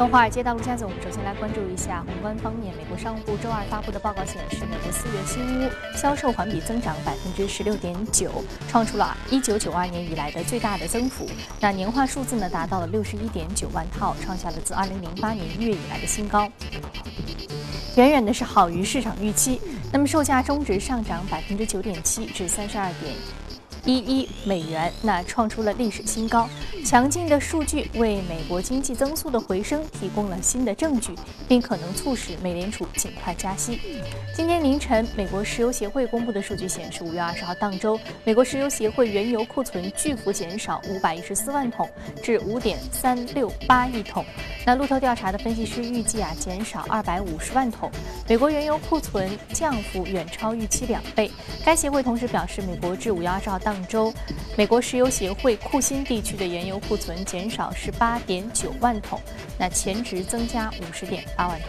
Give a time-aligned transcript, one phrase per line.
[0.00, 2.74] 从华尔街到陆家嘴，我们首先来关注一下宏观方面。
[2.74, 11.28] 美国商务部周二发布的报告显示，美国四月新屋销售环比增长百分之十六点九，创出了一九九二年以来的最大的增幅。
[11.60, 16.50] 那年化数字呢，达到了六十一点九万套，创下了自二零零八年一月以来的新高，
[17.96, 19.60] 远远的是好于市场预期。
[19.92, 23.14] 那么售价中值上涨百分之九点七，至三十二点。
[23.84, 26.48] 一一美元，那创出了历史新高。
[26.84, 31.14] 强劲的数据为美国经济增速的回升提供了新的证据，
[31.48, 33.80] 并可能促使美联储尽快加息。
[34.34, 41.88] 今天凌晨，美国石油协会公布的数据显示，五月二十号当周，美国石油协会原油库存巨幅减少五百一十四万桶，
[42.22, 44.24] 至五点三六八亿桶。
[44.64, 47.90] 那路透调查的分析师预计啊，减少二百五十万桶。
[48.28, 51.30] 美国原油库存降幅远超预期两倍。
[51.64, 54.12] 该协会同时表示，美国至五月二十号当上周，
[54.56, 59.20] 美国石油协会库欣地区的原油库存减少十八点九万桶，
[59.56, 61.68] 那前值增加五十点八万桶。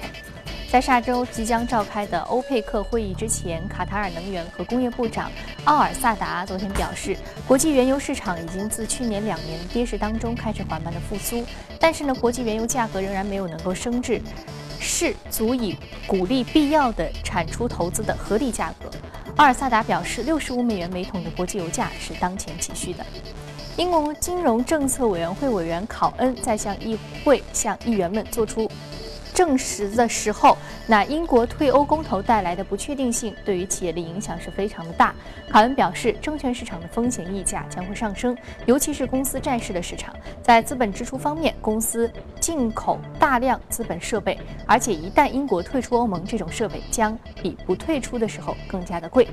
[0.68, 5.30] 在下周即将召开的欧佩克会议之前，卡塔尔能源和工业部长
[5.66, 11.46] 奥尔萨达昨天表示，国际原油市场已经自去年两年跌势当中开始缓慢的复苏，
[11.80, 14.20] 但是呢，国际原油价格仍然没有能够升至
[14.80, 15.78] 是足以
[16.08, 18.90] 鼓励必要的产出投资的合理价格。
[19.42, 23.04] 阿尔萨达表示，六十五美元每桶的国际油价是当前急需的。
[23.76, 28.70] 英国金融政策委员会委员考恩在向议会向议员们做出。
[29.34, 35.14] 证实的时候，那英国退欧公投带来的不确定性对于企业的影响是非常的大。
[35.50, 40.14] 卡恩表示，证券市场的风险溢价将会上升，尤其是公司债市的市场。
[40.42, 49.28] 在资本支出方面，公司进口大量资本设备，而且一旦英国退出欧盟，这种设备将比不退出的时候更加的贵。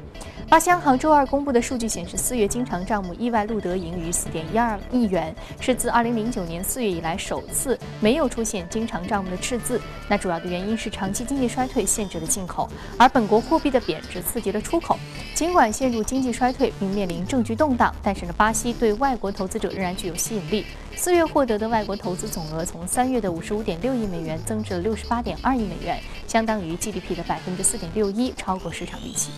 [0.49, 9.81] 巴西央行周二公布的数据显示，四月经常账目意外录得盈余四点一二亿元，是自二零零九年四月以来首次没有出现经常账目的赤字。
[10.09, 14.99] 那主要的原因是长期经济衰退限制了进口，而本国货币的贬值刺激了出口。
[15.35, 20.67] 尽管陷入经济衰退并面临政局动荡，但是呢，巴西对外国投资者仍然具有吸引力。
[20.97, 29.31] 四月获得的外国投资总额从三月的五十五点六亿美元增至了六十八点二亿美元，相当于 GDP 的百分之四点六一，超过市场预期。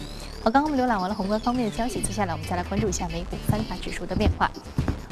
[0.43, 4.50] 好，刚刚我们浏览完了宏观方面的消息，接下来我们再来关注一下美股三大指数的变化。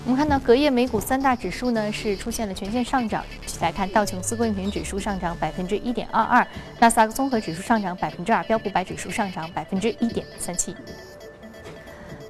[0.09, 3.23] 我们看到隔夜美股三大指数呢是出现了全线上涨。
[3.61, 6.47] 来看道琼斯工业平指数上涨百分之一点二二，
[6.79, 10.75] 纳斯达克综合指数上涨百分之二，标普百指数上涨百分之一点三七。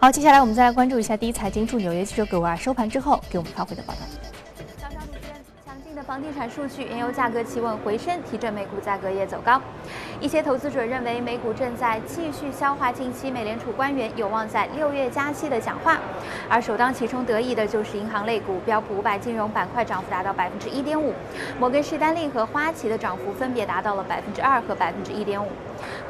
[0.01, 4.01] 好，接下来我们再来关注一下第一财经驻纽约记者葛瓦收盘之后给我们发回的报道。
[5.65, 9.63] 强劲的房地产数据，原油价格企稳回升，提振美股价格也走高。
[10.21, 15.97] 一些投资者认为，美股正在继续消化近期美联储官员有望在六月加息的讲话，
[16.49, 21.15] 而首当其冲得益的就是银行类股，标普五百金融板块涨幅达到百分之一点五，
[21.61, 25.49] 摩根士丹利和花旗的涨幅分别达到了百分之二和百分之一点五。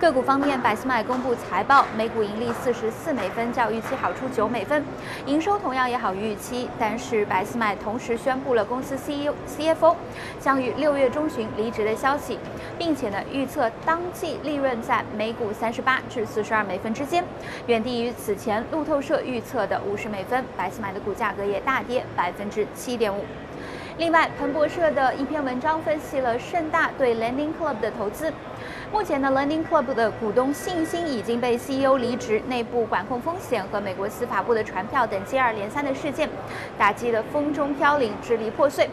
[0.01, 4.83] 个股方面，百思买公布财报，每股盈利四十四美分，较预期好出九美分，
[5.27, 6.71] 营收同样也好于预期。
[6.79, 9.97] 但是百思买同时宣布了公司 CEO、CFO
[10.41, 12.39] 将于六月中旬离职的消息，
[12.79, 17.25] 并且呢预测当季利润在每股三十八至四十二美分之间，
[17.67, 20.45] 远低于此前路透社预测的五十美分。
[20.57, 23.25] 百思买的股价格也大跌百分之七点五。
[23.99, 28.33] 另外，彭博社的一篇文章分析了盛大对 Lending Club 的投资。
[28.93, 36.29] 目前呢，Lending Club 的股东信心已经被 CEO 离职、内部管控风险和美国司法部的传票等接二连三的事件
[36.79, 38.89] 打击得风中飘零、支离破碎。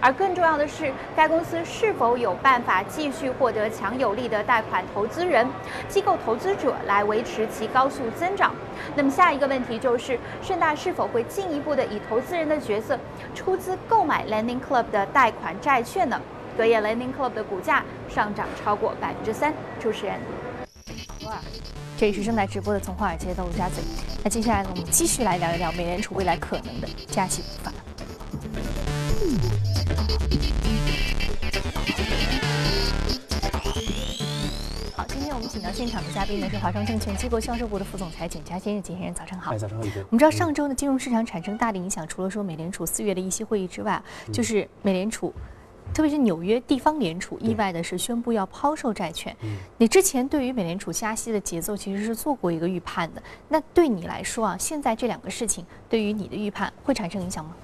[0.00, 5.46] 而更重要的是，该公司是否有办法继续获得强有力的贷款投资人、
[5.88, 8.54] 机构投资者来维持其高速增长？
[8.94, 12.98] 那么下一个问题就是，盛大是否会进一步的以投资人的角色
[13.34, 16.20] 出资购买 Lending Club 的贷款债券呢？
[16.56, 19.54] 隔夜 Lending Club 的股价上涨超过百分之三。
[19.78, 20.20] 主持人，
[21.96, 23.82] 这里是正在直播的《从华尔街到陆家嘴》。
[24.22, 27.72] 那接下来呢，我们继续来聊一聊美联储未来可能的加息步伐。
[34.96, 39.56] 好，今天我们请到现场的嘉宾呢是华商证券机构销售部的副总裁简佳先生，简先生早上好。
[39.56, 44.02] 早上好，我们知道上周呢，金融市场产生大的影响，除了说美联储四月的议息会议之外，
[44.32, 45.32] 就是美联储。
[45.92, 49.36] 特别是纽约地方联储意外的是宣布要抛售债券。
[49.76, 53.20] 你之前对于美联储加息的节奏其实是做过一个预判的。
[53.48, 57.56] 那对你来说啊，现在这两个事情对于你的预判会产生影响吗？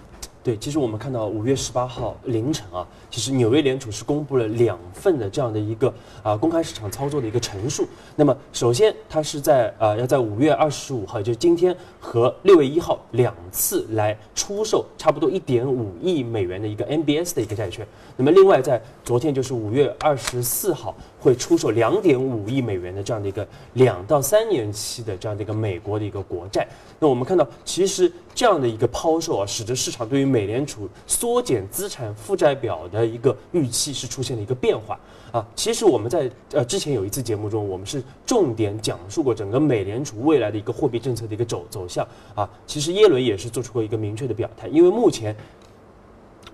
[0.47, 7.85] 对，其实我们看到五月十八号凌晨啊，其实纽约联储是公布了两份的这样的一个啊公开市场操作的一个陈述。
[8.15, 17.85] 那么首先，它是在啊要在五月二十五号，就是今天和六月一号两次来出售差不多一点五亿美元的一个 MBS 的一个债券。
[18.17, 20.95] 那么另外在昨天就是五月二十四号
[21.27, 26.65] 会出售两点五亿美元的这样的一个两到三年期的这样的一个美国的一个国债。
[27.01, 34.97] 那我们看到，其实这样的一个抛售啊，使得市场对于美联储缩减资产负债表的一个预期是出现了一个变化
[35.33, 35.45] 啊。
[35.57, 42.07] 其实我们在呃之前有一次节目中，我们是重点讲述过整个美联储未来的一个货币政策的一个走走向
[42.37, 42.49] 啊。
[42.69, 45.35] 其实耶伦也是做出过一个明确的表态，因为目前。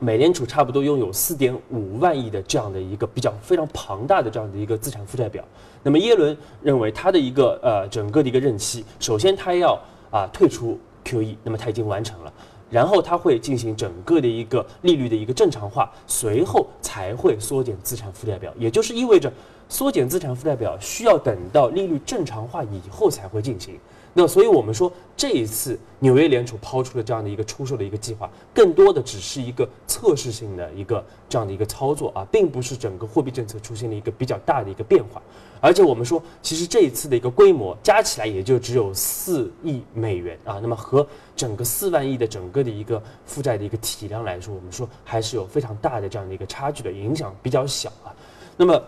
[0.02, 5.44] 美联储差不多拥有四点五万亿的这样的一个比较非常庞大的这样的一个资产负债表。
[5.84, 12.32] 那么耶伦认为他的一个呃整个的一个任期，首先他要啊退出 QE，那么他已经完成了，
[12.68, 19.32] 然后他会进行整个的一个利率的一个正常化，随后才会缩减资产负债表，也就是意味着
[19.72, 23.74] 缩减资产负债表需要等到利率正常化以后才会进行。
[24.12, 35.22] 那所以，我们说这一次纽约联储抛出的这样的一个出售的一个计划，更多的只是一个测试性的一个这样的一个操作啊，并不是整个货币政策出现了一个比较大的一个变化。
[35.58, 48.12] 而且我们说，其实这一次的一个规模加起来也就只有四亿美元啊，那么和整个四万亿的整个的一个负债的一个体量来说，我们说还是有非常大的这样的一个差距的，影响比较小啊。
[48.58, 48.78] 那么。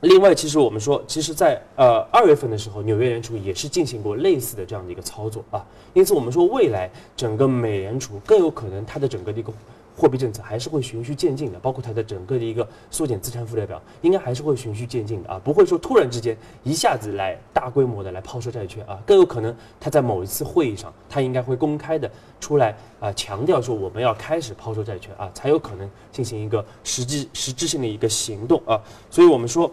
[0.00, 5.64] 另外，其实我们说，其实，在呃二月份的时候，纽约联储也是进行过类似的这样的一个操作啊。
[5.92, 9.52] 因此，我们说未来整个美联储更有可能它的整个的一个
[9.98, 18.96] 货币政策还是会循序渐进的，包括它的整个的一个缩减资产负债表，应该还是会循序渐进的啊，不会说突然之间一下子来大规模的来抛售债券啊。
[19.04, 22.08] 更有可能它在某一次会议上，它应该会公开的
[22.40, 28.80] 出来啊，强调说我们要开始抛售债券啊，才有可能进行一个实际实质性的一个行动啊。
[29.10, 29.68] 所以我们说。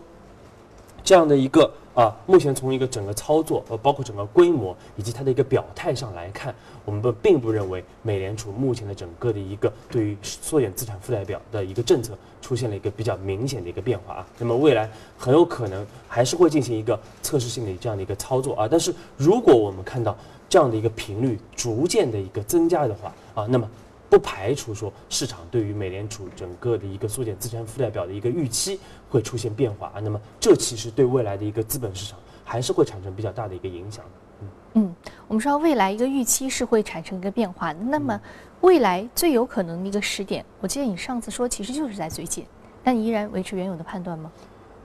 [1.05, 6.53] 这样的一个啊，目前从一个整个操作，呃，包括整个规模以及它的一个表态上来看，
[6.83, 14.27] 我们不并不认为美联储目前的整个的一个对于缩减资产负债表的一个政策出现了一个比较明显的一个变化啊。
[14.39, 18.67] 那么未来很有可能还是会进行一个测试性的这样的一个操作啊。
[18.69, 20.17] 但是如果我们看到
[20.49, 23.69] 这样的一个频率逐渐的一个增加的话啊，那么。
[24.07, 28.79] 不排除说市场对于美联储整个的一个缩减资产负债表的一个预期
[29.15, 34.03] 会出现变化啊，那么这其实对未来的一个资本市场还是会产生比较大的一个影响
[34.41, 34.47] 嗯。
[34.73, 34.95] 嗯，
[35.25, 38.19] 我们说未来一个预期是会产生一个变化，那么
[38.59, 42.45] 未来最有可能的一个时点，我记得你上次说其实就是在最近，
[42.83, 44.29] 但依然维持原有的判断吗？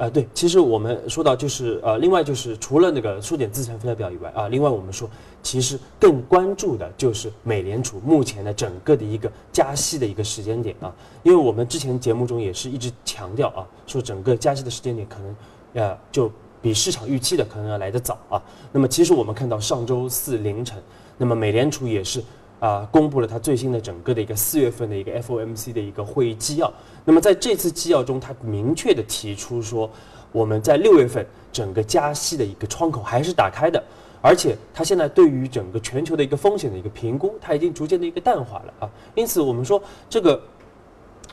[0.00, 5.06] 啊，对，其实我们说到就是呃，另外就是除了那个缩减资产负债表以外啊，另外我们说
[5.42, 10.90] 其实更关注的就是美联储目前的整个的一个加息的一个时间点啊，
[11.22, 15.36] 因为我们之前节目中也是一直强调啊，说整个加息的时间点可能
[15.74, 16.32] 呃就
[16.62, 18.42] 比市场预期的可能要来得早啊。
[18.72, 20.82] 那么其实我们看到上周四凌晨，
[21.18, 22.24] 那么美联储也是。
[22.60, 26.70] 啊，公布了它最新的整个的一个四月份的一个 FOMC 的一个会议纪要。
[27.04, 29.90] 那么在这次纪要中，它明确的提出说，
[30.32, 33.82] 我们在六月份整个加息的一个窗口还是打开的，
[34.20, 38.90] 而且它现在对于整个全球的一个风险的一个评估，它已经逐渐的一个淡化了啊。
[39.14, 40.40] 因此，我们说这个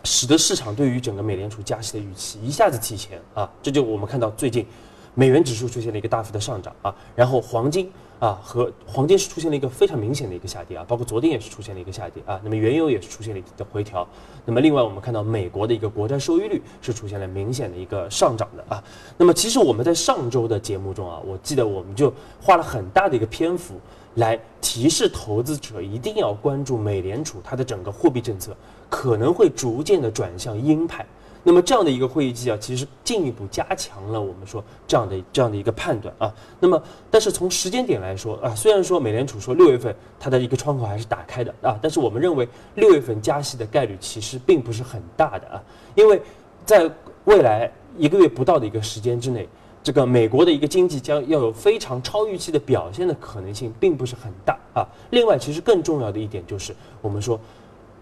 [0.03, 4.65] 使得市场对于整个美联储加息的预期一下子提前啊，这就我们看到最近
[5.13, 7.91] 美元指数出现了一个大幅的上涨啊，然后黄金。
[8.19, 12.39] 啊，和黄金是出现了一个非常明显的一个下跌啊，包括昨天也是出现了一个下跌啊。
[12.43, 14.07] 那么原油也是出现了一个回调。
[14.45, 18.83] 那么另外我们看到美国的一个国债收益率是出现了明显的一个上涨的啊。
[19.17, 23.75] 那么其实我们在上周的节目中啊，我记得我们就花了很大的一个篇幅
[24.15, 28.55] 来提示投资者一定要关注美联储它的整个货币政策
[28.89, 31.05] 可能会逐渐的转向鹰派。
[31.48, 36.30] 那么这样的一个会议纪要，其实进一步加强了我们说这样的这样的一个判断啊。
[36.60, 45.63] 那么，但是从时间点来说啊，虽然说美联储说六月份它的一个窗口还是打开的啊，但是我们认为六月份加息的概率其实并不是很大的啊，
[45.96, 46.22] 因为
[46.66, 46.92] 在
[47.24, 49.48] 未来一个月不到的一个时间之内，
[49.82, 54.86] 这个美国的一个经济将要有非常超预期的表现的可能性并不是很大啊。
[55.12, 57.39] 另外，其实更重要的一点就是我们说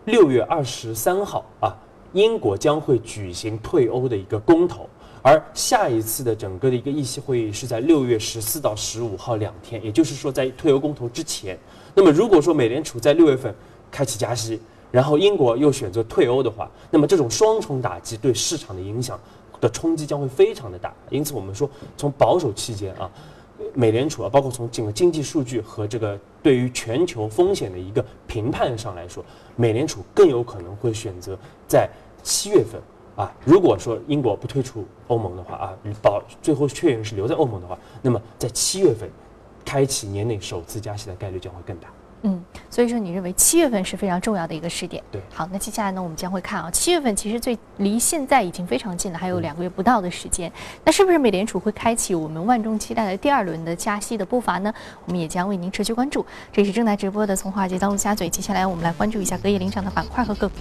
[0.05, 1.77] 六月二十三号啊。
[2.15, 4.89] 英国将会举行退欧的一个公投，
[5.21, 11.59] 而下一次的整个的一个议息会议是在六月十四到十五号两天，也就是说在退欧公投之前。
[11.93, 13.53] 那么如果说美联储在六月份
[13.91, 19.19] 开启加息，然后英国又选择退欧的话，那么这种双重打击对市场的影响
[19.59, 20.93] 的冲击将会非常的大。
[21.09, 23.11] 因此我们说，从保守期间啊，
[23.75, 29.23] 美联储啊，包括从整个经济数据和这个对于全球风险的一个评判上来说，
[29.55, 31.89] 美联储更有可能会选择在
[32.23, 32.81] 七月份
[33.15, 39.09] 啊，如果说英国不退出欧盟的话啊，保最后确认是留在欧盟的话，那么在七月份
[39.63, 41.89] 开启年内首次加息的概率将会更大。
[42.27, 45.03] 嗯，所以说你认为七月份是非常重要的一个时点。
[45.11, 50.51] 对，好，那接下来呢，我们将会看啊，七月份其实最离现在已经非常近了，还有两个月不到的时间。
[50.83, 54.73] 那是不是美联储会开启我们万众期待的第二轮的加息的步伐呢？
[55.05, 56.25] 我们也将为您持续关注。
[56.51, 60.55] 这是正在直播的从华尔街到陆家嘴，接下来我们来关注一下隔夜领涨的板块和个股。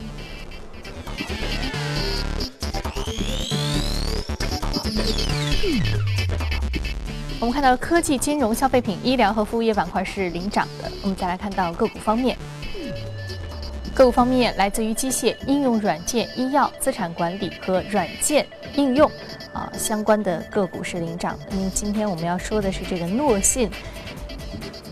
[7.45, 10.91] 我们看到科技、金融、消费品、医疗和服务业板块是领涨的。
[11.03, 12.39] 我们再来看到个股方面，
[13.95, 18.47] 个股方面来自于机械、应用软件、医药、资产管理和软件
[18.77, 19.07] 应用
[19.53, 21.45] 啊相关的个股是领涨的。
[21.51, 23.71] 那么今天我们要说的是这个诺信。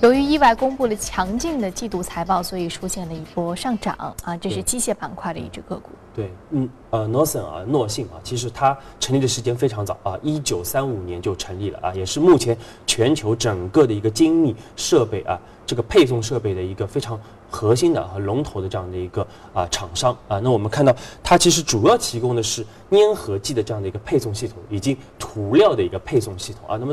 [0.03, 3.95] 由于意外公布了强劲的季度财报，所以出现了一波上涨
[4.25, 4.37] 啊！
[4.37, 5.91] 这是机械板块的一只个股。
[6.13, 17.17] 对，嗯，呃，诺森啊，诺信啊，其实它成立的时间非常早啊，一九三五年就成立了啊，也是目前全球整个的一个精密设备啊，这个配送设备的一个非常
[17.49, 20.41] 核心的和龙头的这样的一个啊厂商啊。
[20.41, 20.93] 那我们看到
[21.23, 26.77] 它其实主要提供的是粘合剂的这样的一个配送系统，以及涂料的一个配送系统啊。
[26.77, 26.93] 那么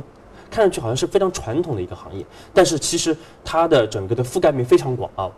[0.49, 5.29] 看上去好像是非常传统的一个行业，但是其实它的整个的覆盖面非常广啊，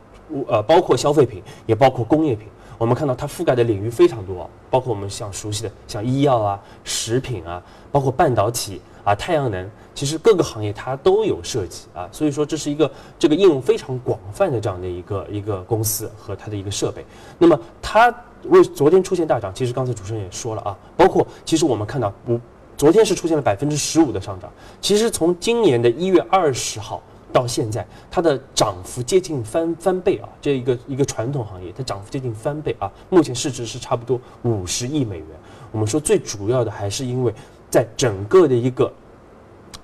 [0.47, 2.47] 呃，包括消费品，也包括工业品。
[2.77, 12.09] 我们看到它覆盖的领域非常多，包括我们像熟悉的像医药啊、食品啊，包括半导体啊、太阳能，其实各个行业它都有涉及啊。
[12.11, 12.89] 所以说这是一个
[13.19, 17.05] 这个应用非常广泛的这样的一个一个公司和它的一个设备。
[17.37, 18.11] 那么它
[18.45, 22.39] 为昨天出现大涨，其实刚才主持人也说了啊，包括其实我们看到不。
[22.81, 26.99] 昨天是出现了百分之十五的上涨，其实从今年的一月二十号
[27.31, 30.27] 到现在，它的涨幅接近翻翻倍啊！
[30.41, 32.91] 这一个一个传统行业，它涨幅接近翻倍啊！
[33.11, 35.27] 目前市值是差不多五十亿美元。
[35.71, 37.31] 我们说最主要的还是因为
[37.69, 38.91] 在整个的一个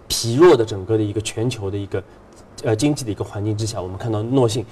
[0.08, 2.04] 疲弱的整个的一个全球的一个
[2.64, 4.66] 呃经济的一个环境之下，我们看到诺信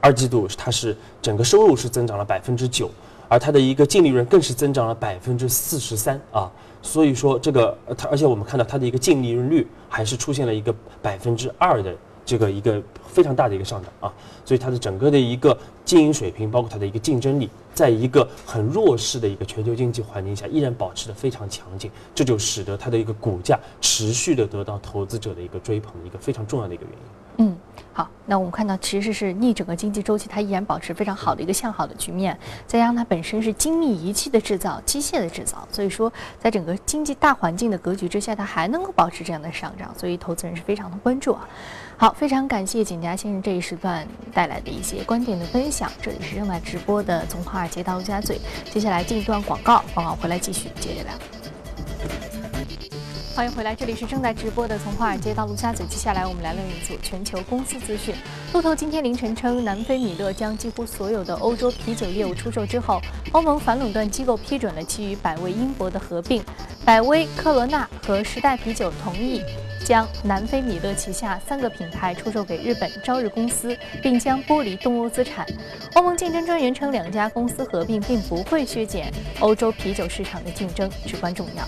[0.00, 2.88] 二季度它是整个收入是增长了百分之九，
[3.28, 6.48] 而它的一个净利润更是增长了百分之四十三啊！
[6.84, 14.12] 所以说，这个它，而且我们看到它的一个净利润率还是出现了一个百分之二的这个一个非常大的一个上涨啊，
[14.44, 27.52] 所以它的整个的一个经营水平，包括它的一个竞争力，在一个很弱势的一个全球经济环境下，依然保持的非常强劲，这就使得它的一个股价持续的得到投资者的一个追捧一个非常重要的一个原因。
[27.52, 27.56] 嗯。
[27.94, 32.36] 好，那我们看到其实是逆整个经济周期，它依然保持非常好的一个向好的局面。
[32.66, 41.48] 再加上它本身是精密仪器的制造、机械的制造，所以说在整个经济大环境的格局之下，它还能够保持这样的上涨，所以投资人是非常的关注啊。
[41.96, 45.92] 好，非常感谢景家先生这一时段带来的一些观点的分享。
[46.02, 48.40] 这里是正在直播的从华尔街到陆家嘴，
[48.72, 51.43] 接下来进一段广告，广告回来继续接着聊。
[53.34, 55.84] 欢迎回来，这里是正在直播的从华尔街到陆家嘴。
[55.86, 58.14] 接下来我们来了一组全球公司资讯。
[58.52, 63.00] 路透今天凌晨称，南非米勒将几乎所有的欧洲啤酒业务出售之后，
[63.32, 66.44] 欧盟反垄断机构批准了其与百威英博的合并。
[66.84, 69.42] 百威、科罗娜和时代啤酒同意
[69.84, 75.44] 将南非米勒旗下三个品牌出售给日本朝日公司，并将剥离东欧资产。
[75.94, 81.64] 欧盟竞争专员称，两家公司合并并不会削减欧洲啤酒市场的竞争，至关重要。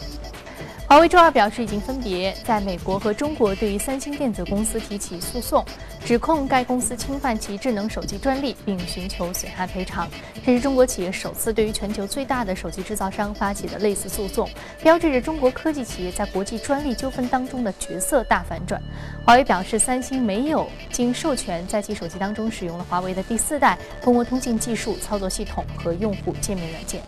[0.89, 5.65] 华为周二表示，已经分别在美国和中国对于三星电子公司提起诉讼，
[6.05, 10.09] 指控该公司侵犯其智能手机专利，并寻求损害赔偿。
[10.45, 14.49] 这是中国企业首次对于全球最大的手机制造商发起的类似诉讼，
[14.81, 18.81] 标志着中国科技企业在国际专利纠纷当中的角色大反转。
[19.25, 27.03] 华为表示，三星没有经授权在其手机当中使用了华为的第四代蜂窝通信技术、操作系统和用户界面软件。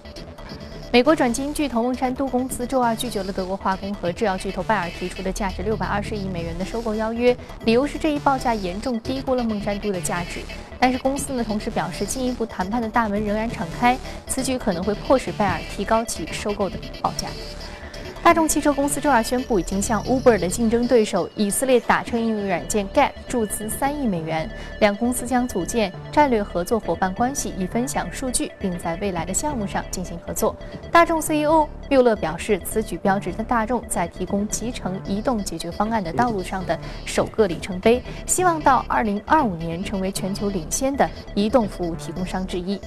[0.90, 10.40] 美国转基因巨头孟山都公司周二拒绝了德国化工和制药巨头拜耳提出的价值六百二十亿美元的收购邀约，理由是这一报价严重低估了孟山都的价值。
[10.80, 17.28] 但是公司呢，同时表示进一步谈判的大门仍然敞开，此举可能会迫使拜耳提高其收购的报价。
[18.28, 24.46] 大众汽车公司周二宣布，已经向 Uber 的竞争对手以色列打车应用软件 Gap 注资三亿美元，
[24.80, 30.54] 两公司将组建战略合作伙伴关系，以分享数据，并在未来的项目上进行合作。
[30.92, 42.78] 大众 CEO 缪勒表示，此举标志着大众在提供集成移动解决方案的道路上的首个里程碑，希望到2025年成为全球领先的移动服务提供商之一。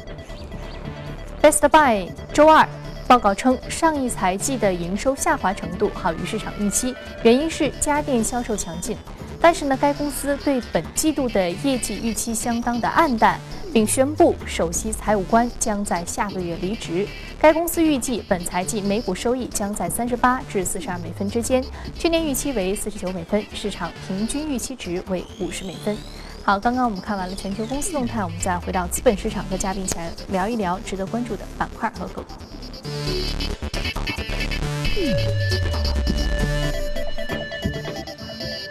[1.41, 2.63] Best Buy 周二。
[3.11, 8.95] 报告称，上一财季的营收下滑程度好于市场预期，原因是家电销售强劲。
[9.41, 13.37] 但是呢，该公司对本季度的业绩预期相当的暗淡，
[13.73, 17.05] 并宣布首席财务官将在下个月离职。
[17.37, 21.61] 该公司预计本财季每股收益将在三十八至四十二美分之间，
[21.99, 25.97] 去年预期为四十九美分，市场平均预期值为五十美分。
[26.45, 32.31] 好，刚刚我们看完了全球公司动态，我们再回到资本市场，和嘉宾一起来聊一聊值得关注的板块和个股。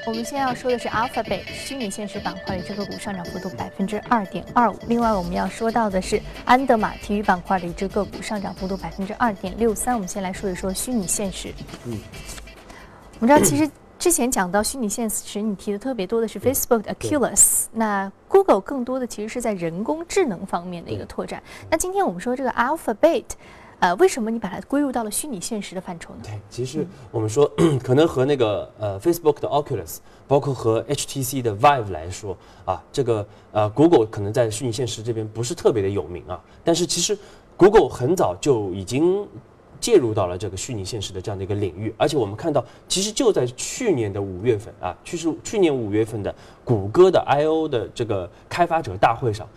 [0.07, 4.76] 我们先要说的是 Alphabet 虚拟现实板块的这个股上涨幅度百分之二点二五。
[4.88, 9.95] 另外，我们要说到的是安德玛体育板块的一只个股上涨幅度百分之二点六三。
[9.95, 11.55] 我们先来说一说虚拟现实。
[11.87, 11.97] 嗯，
[13.21, 21.40] 我们知道，其实之前讲到虚拟现实，你提的特别多的是 Facebook 的 Oculus，那 Google 更多的其实是在人工智能方面的一个拓展。
[21.71, 23.25] 那今天我们说这个 Alphabet。
[23.80, 26.20] 呃，为什么你把它归入到了虚拟现实的范畴呢？
[26.22, 27.50] 对，其实我们说，
[27.82, 29.96] 可能和那个呃 Facebook 的 Oculus，
[30.28, 36.38] 包括和 HTC 的 Vive 来说啊，这个呃 Google 可能在虚拟现实这边不是特别的有名啊。
[36.62, 37.18] 但是其实
[37.56, 39.26] Google 很早就已经
[39.80, 49.49] 介入到了这个虚拟现实的这样的一个领域，而且我们看到，其实就在去年的五月份啊，去是去年五月份的谷歌的 I/O 的这个开发者大会上。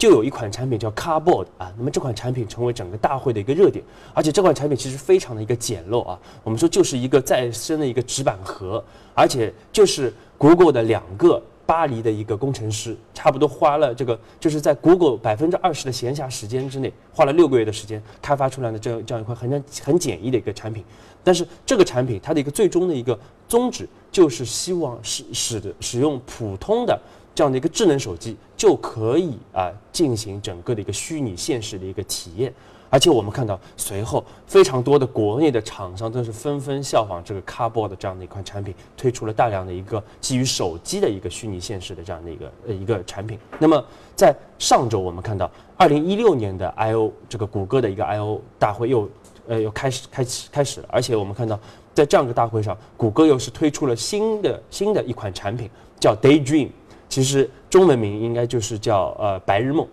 [0.00, 20.82] 就有一款产品叫 Cardboard 啊，那么这款产品成为整个大会的一个热点，而且这款产品其实非常的一个简陋啊，我们说就是一个再生的一个纸板盒，而且就是 Google 的两个巴黎的一个工程师，差不多花了这个就是在 Google 百分之二十的闲暇时间之内，花了六个月的时间开发出来的这样这样一块很很简易的一个产品，
[21.22, 26.98] 但是这个产品它的一个最终的一个宗旨就是希望使使的使用普通的。
[27.40, 32.52] 这样的一个智能手机就可以啊进行整个的一个虚拟现实的一个体验，
[32.90, 43.38] 而且我们看到随后非常多的国内的厂商都是纷纷效仿这个 Carboard 这样的一款产品，推出了大量的一个基于手机的一个虚拟现实的这样的一个呃一个产品。
[43.58, 43.82] 那么
[44.14, 49.08] 在上周我们看到，二零一六年的 I/O 这个谷歌的一个 I/O 大会又
[49.48, 51.58] 呃又开始开始开始了，而且我们看到
[51.94, 56.68] 在这样一个大会上，谷歌又是推出了新的新的一款产品，叫 Daydream。
[57.10, 59.86] 其实中文名应该就是叫呃白日梦。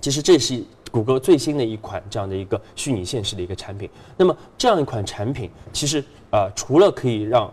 [0.00, 0.62] 其实这是
[0.92, 3.90] 谷歌最新的一款这样的一个虚拟现实的一个产品。
[4.16, 7.52] 那么这样一款产品，其实呃除了可以让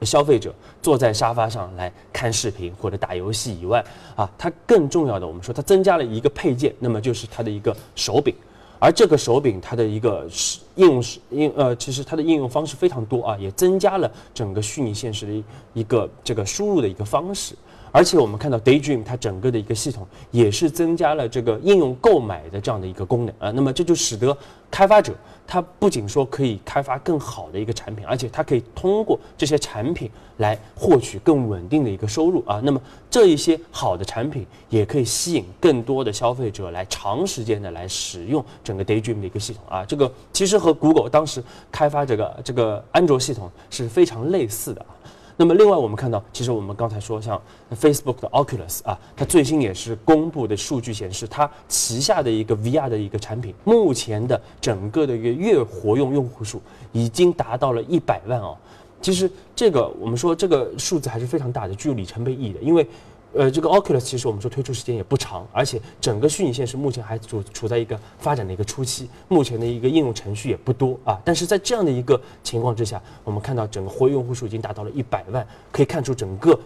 [0.00, 3.84] 消费者坐在沙发上来看视频或者打游戏以外，
[4.16, 8.34] 啊，它更重要的我们说它增加了一个配件，那么就是它的一个手柄。
[8.78, 10.26] 而这个手柄它的一个
[10.74, 17.54] 应用是应呃，其实它的应用方式非常多啊，也增加了整个虚拟现实的一个这个输入的一个方式。
[17.92, 24.36] 而且我们看到 Daydream 它整个的一个系统也是增加了这个应用购买的这样的一个功能啊，那么这就使得
[24.70, 25.12] 开发者
[25.46, 32.58] 他不仅说可以开发更好的一个产品，而且他可以通过这些产品来获取更稳定的一个收入啊。
[32.64, 39.84] 那么这一些好的产品也可以吸引更多的消费者来长时间的来使用整个 Daydream 的一个系统啊。
[39.84, 44.86] 这个其实和 Google 当时开发这个这个安卓系统是非常类似的啊。
[45.36, 47.40] 那么另外，我们看到，其实我们刚才说，像
[47.74, 56.60] Facebook 的 Oculus 啊，它最新也是公布的数据显示，它旗下的一个 VR 的一个产品，目前的整个的一个月活用用户数
[56.92, 58.56] 已经达到了一百万哦。
[59.00, 62.86] 其实这个我们说这个数字还是非常大的，具有里程碑意义的，因为。
[63.34, 71.18] 呃，这个 Oculus 其实我们说推出时间也不长，而且整个虚拟现实目前还处处在一个发展的一个初期，目前的一个应用程序也不多啊。
[71.24, 76.58] 但是在这样的一个情况之下，我们看到整个活跃用户数已经达到了一百万，可以看出整个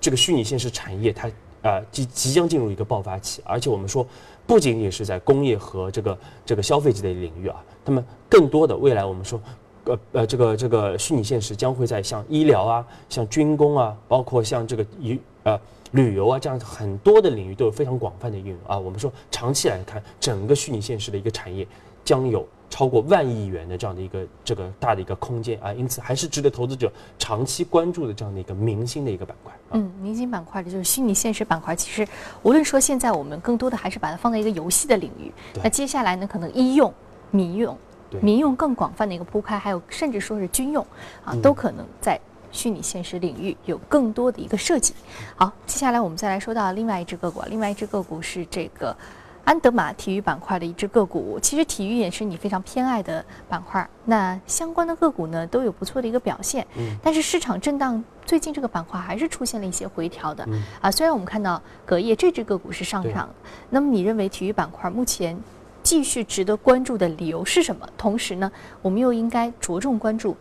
[0.00, 3.42] 这个虚拟现实产业它啊即即将进入一个爆发期。
[3.44, 4.06] 而且我们说，
[4.46, 9.38] 不仅仅是在工业和这个这个消费级的领域啊，那么更多的未来我们说，
[9.84, 15.60] 呃呃这个这个虚拟现实将会在像医疗啊、像军工啊，包括像这个娱呃。
[15.92, 18.78] 旅游啊，这样很多的领域都有非常广泛的应用啊。
[18.78, 21.66] 我们说长期来看，整个虚拟现实的一个产业
[22.04, 29.52] 将有超过万亿元的这样的一个这个大的一个空间啊，因此还是值得投资者长期关注的这样的一个明星的一个板块。
[29.72, 31.74] 嗯，明星板块的就是虚拟现实板块。
[31.74, 32.06] 其实
[32.42, 36.92] 无论说现在我们更多的还是把它放在一个游戏的领域，那接下来呢，可能医用、
[37.30, 37.76] 民用、
[38.20, 40.84] 民用更广泛的一个铺开，还有甚至说是军用
[41.24, 42.20] 啊，都可能在。
[42.56, 44.94] 虚拟现实领域有更多的一个设计。
[45.36, 48.96] 好，接下来我们再来说到另外一只个股，另外一只个股是这个
[49.44, 51.38] 安德玛体育板块的一只个股。
[51.40, 56.66] 其实体育也是你非常偏爱的板块，那相关的个股呢都有不错的一个表现。
[56.76, 56.96] 嗯。
[57.02, 60.42] 但是市场震荡，最近这个板块还是出现了一些回调的。
[60.48, 60.62] 嗯。
[60.80, 63.28] 啊，虽然我们看到隔夜这只个股是上涨，
[63.70, 65.38] 那么你认为体育板块目前
[65.82, 67.88] 继续值得关注的理由是什么？
[67.96, 68.50] 同时呢，
[68.82, 70.36] 我们又应该着重关注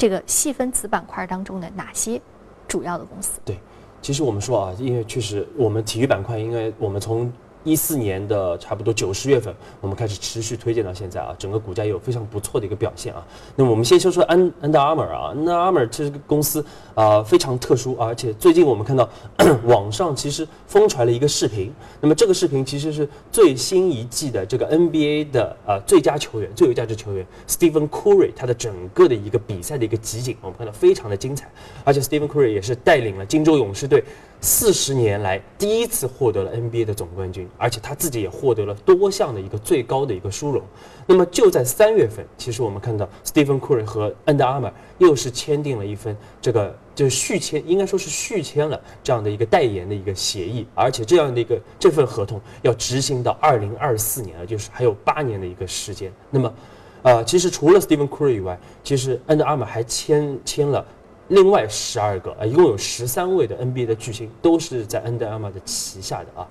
[0.00, 2.18] 这个细分子板块当中的哪些
[2.66, 3.38] 主要的公司？
[3.44, 3.58] 对，
[4.00, 7.30] 其实我们说啊，因为确实我们体育板块，应该我们从
[7.64, 13.26] 一四年的差不多九十月份，我们开始持续推荐到现在啊，整个股价也有非常不错的一个表现啊。
[13.56, 19.08] 那么我们先说说安安达阿 r 啊，安达阿 r 这个公司啊非常特殊，而且最近我们看到
[19.66, 31.50] 网上其实疯传了一个视频，那么这个视频其实是最新一季的这个 NBA 的啊最佳球员、最有价值球员 Stephen Curry 他的整个的一个比赛的一个集锦，我们看到非常的精彩，
[31.84, 34.02] 而且 Stephen Curry 也是带领了金州勇士队。
[34.42, 40.62] 四十年来第一次获得了 NBA 的总冠军，而且他自己也获得了多项的一个最高的一个殊荣。
[41.06, 56.10] 那么就在三月份，其实我们看到 Stephen Curry 和 Under Armour 又是签订了一份这个就是续签，应该说是续签了这样的一个代言的一个协议，而且这样的一个这份合同要执行到二零二四年了，就是还有八年的一个时间。
[56.30, 56.54] 那么，
[57.02, 60.82] 呃，其实除了 Stephen Curry 以外，其实 Under Armour 还签签了。
[61.30, 66.46] 另外十二个啊，一共有十三位的 NBA 的巨星都是在 Under Armour 的旗下的啊。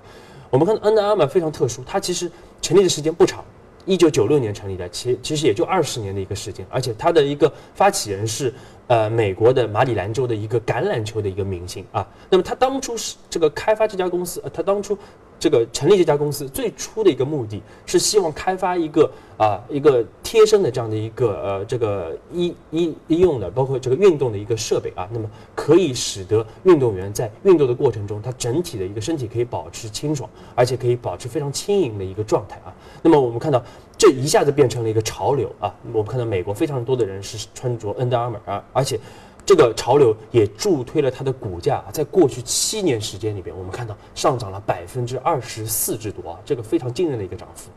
[0.50, 3.44] 我们看到 Under Armour 非常特殊，它其实成立的时间不长，
[3.84, 8.52] 一九九六年成立的，其其实也就二十年的一个时间，而且它的一个发起人是
[8.90, 12.04] 呃美国的马里兰州的一个橄榄球的一个明星啊。
[12.28, 14.98] 那么他当初是这个开发这家公司，呃，他当初。
[15.40, 32.68] 这个成立这家公司最初的一个目的是希望开发一个啊一个贴身的这样的一个呃这个医医医用的包括这个运动的一个设备啊，那么可以使得运动员在运动的过程中，他整体的一个身体可以保持清爽，而且可以保持非常轻盈的一个状态啊。
[33.00, 33.64] 那么我们看到
[34.00, 38.98] 这一下子变成了一个潮流啊，我们看到美国非常多的人是穿着 Under Armour 啊，而且。
[39.46, 47.70] 这个潮流也助推了它的股价，在过去七年时间里边，我们看到上涨了百分之二十四之多啊，这个非常惊人的一个涨幅，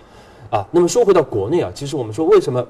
[0.56, 2.64] 啊，那么说回到国内啊，其实我们说为什么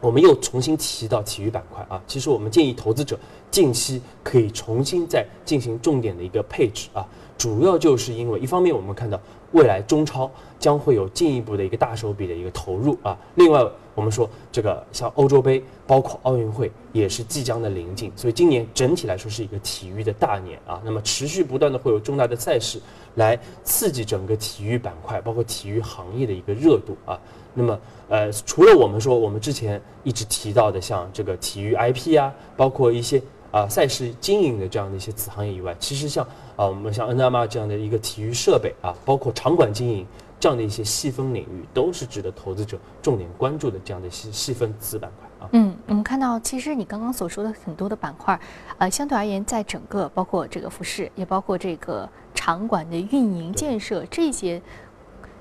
[0.00, 2.02] 我们又重新提到体育板块啊？
[2.06, 3.18] 其实我们建议投资者
[3.50, 7.06] 近期可以重新再进行重点的一个配置啊，
[7.38, 9.18] 主要就是因为一方面我们看到
[9.52, 13.64] 未来中超将会有进一步的一个大手笔的一个投入啊，另外。
[13.94, 20.80] 我们说这个像欧洲杯，包括奥运会也是即将的临近，所以今年整体来说是一个体育的大年啊。
[20.84, 22.80] 那么持续不断的会有重大的赛事
[23.16, 27.18] 来刺激整个体育板块，包括体育行业的一个热度啊。
[27.54, 40.06] 那么呃，除了我们说我们之前一直提到的像这个体育 IP 啊，包括一些啊赛事经营的这样的一些子行业以外，其实像啊我们像 N M R 这样的一个体育设备啊，包括场馆经营。
[40.40, 45.50] 这样的一些细分领域都是值得投资者重点关注的这样的细细分子板块啊。
[45.50, 48.38] 嗯，我们看到，其实你刚刚所说的很多的板块，
[48.78, 54.62] 呃，相对而言，在整个包括这个服饰，也包括这个场馆的运营建设这些，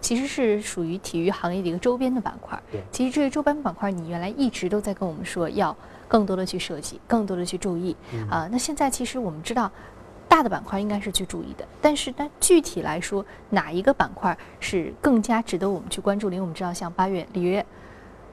[0.02, 2.60] 其实是属于体育行业的一个周边的板块。
[2.72, 7.96] 对，其实这些周边板块，你原来一直都在跟我们说要更多的去设计，更多的去注意
[8.30, 8.48] 啊。
[8.52, 9.72] 那现在其实我们知道。
[10.30, 16.28] 大的板块应该是去注意的，但是那具体来说，哪一个板块是更加值得我们去关注？
[16.28, 17.66] 因为我们知道，像八月里约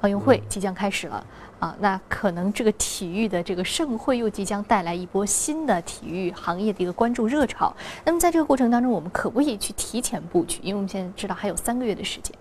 [0.00, 1.24] 奥运会即将开始了
[1.60, 7.72] 啊，那可能这个体育的这个盛会又即将带来一波新的体育行业的一个关注热潮。
[8.04, 10.58] 那么在这个过程当中，我们可不可以去提前布局？
[10.64, 12.37] 因为我们现在知道还有三个月的时间。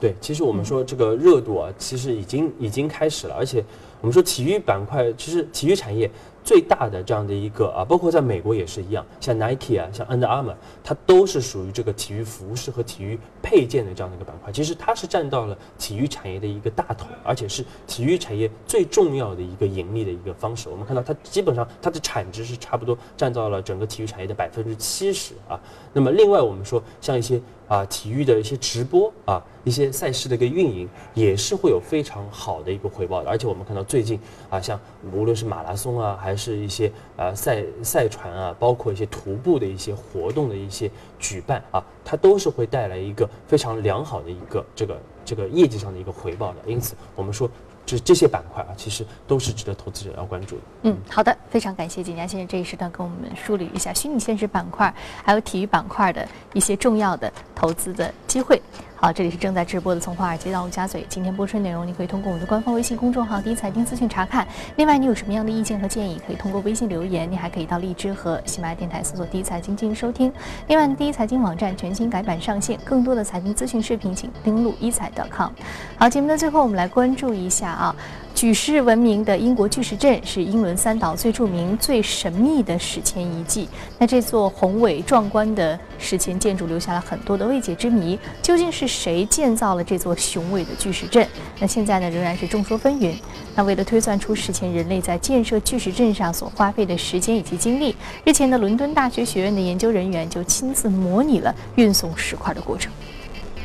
[0.00, 3.62] 对，其实我们说这个热度啊，其实已经已经开始了，而且
[4.00, 6.10] 我们说体育板块，其实体育产业。
[6.46, 10.54] 最大的这样的一个啊，包括在美国也是一样，像 Nike 啊，像 Under Armour，
[10.84, 14.52] 它都是属于这个体育服饰和体育配件的这样的一个板块。
[14.52, 20.68] 其实它是占到了体育产业的一个大头，而且是体育产业最重要的一个盈利的一个方式。
[20.68, 25.60] 我们看到它基本上它的产值是差不多占到了整个体育产业的百分之七十啊。
[25.92, 27.42] 那么另外我们说像一些。
[27.68, 33.28] 啊，体育的一些直播啊，一些赛事的一个运营也是会有非常好的一个回报的。
[33.28, 34.78] 而且我们看到最近啊，像
[35.12, 46.56] 无论是马拉松啊，还是一些啊赛赛船啊，包括一些徒步的一些活动的一些举办啊，它都是会带来一个非常良好的一个这个这个业绩上的一个回报的。
[46.66, 47.50] 因此，我们说。
[47.88, 50.62] 这这些板块啊，其实都是值得投资者要关注的。
[50.82, 58.60] 嗯，好的，非常感谢景佳先生这一时段跟我们梳理一下虚拟现实板块还有体育板块的一些重要的投资的机会。
[58.98, 64.48] 好，这里是正在直播的从华尔街到陆家嘴，今天播出内容你可以通过我们的官方微信公众号“第一财经资讯”查看。
[64.76, 70.32] 另外，你有什么样的意见和建议，可以通过微信留言，你还可以到荔枝和喜马拉雅电台搜索“第一财经”进行收听。
[70.68, 75.50] 另外，第一财经网站全新改版上线，更多的财经资讯视频，请登录一财 .com。
[75.98, 77.94] 好，节目的最后，我们来关注一下啊。
[78.34, 83.66] 举世闻名的英国巨石阵是英伦三岛最著名、最神秘的史前遗迹。
[83.98, 88.16] 那这座宏伟壮观的史前建筑留下了很多的未解之谜。
[88.40, 91.26] 究竟是谁建造了这座雄伟的巨石阵？
[91.58, 93.16] 那现在呢，仍然是众说纷纭。
[93.56, 102.92] 那为了推算出史前人类在建设巨石阵上所花费的时间以及精力，日前的伦敦大学学院的研究人员就亲自模拟了运送石块的过程。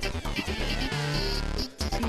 [0.02, 0.08] 举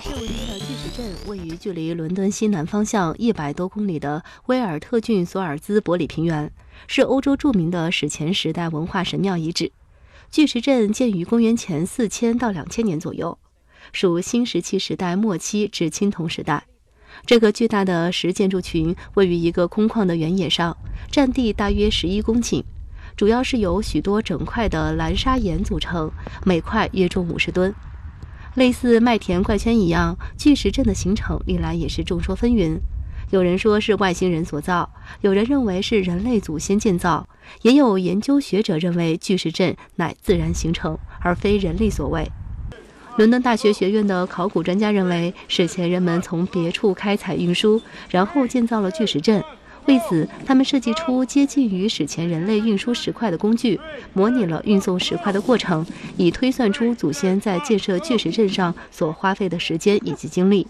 [0.00, 6.50] 世闻名的巨石阵位于距离伦敦西南方向一百多公里的威尔特郡索尔兹伯里平原，
[6.86, 9.70] 是欧洲著名的史前时代文化神庙遗址。
[10.32, 13.36] 巨石阵建于公元前四千到两千年左右，
[13.92, 16.64] 属新石器时代末期至青铜时代。
[17.26, 20.74] 这个巨大的石建筑群位于一个空旷的原野上，
[21.10, 22.64] 占地大约十一公顷，
[23.14, 26.10] 主要是由许多整块的蓝砂岩组成，
[26.46, 27.74] 每块约重五十吨。
[28.54, 32.80] 类似麦田怪圈一样，巨石阵的形成历来也是众说纷纭。
[33.32, 34.86] 有人说是外星人所造，
[35.22, 37.26] 有人认为是人类祖先建造，
[37.62, 42.30] 也有研究学者认为巨石阵乃自然形成，而非人力所为。
[43.16, 49.42] 伦敦大学学院的考古专家认为，史前人们从别处开采运输，然后建造了巨石阵。
[49.86, 53.80] 为此，他们设计出接近于史前人类运输石块的工具，
[54.12, 55.86] 模拟了运送石块的过程，
[56.18, 60.66] 以推算出祖先在建设巨石阵上所花费的时间以及精力。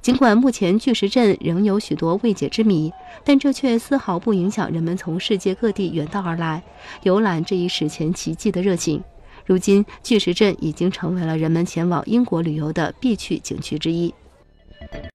[0.00, 2.92] 尽管目前巨石阵仍有许多未解之谜，
[3.24, 6.62] 但这却丝毫不影响人们从世界各地远道而来，
[7.02, 9.02] 游览这一史前奇迹的热情。
[9.44, 14.14] 如今，巨石阵已经成为了人们前往英国旅游的必去景区之一。